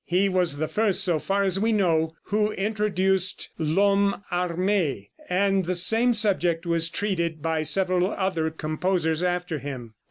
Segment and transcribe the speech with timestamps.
[0.07, 5.75] He was the first, so far as we know, who introduced "L'Omme Armé," and the
[5.75, 9.93] same subject was treated by several other composers after him.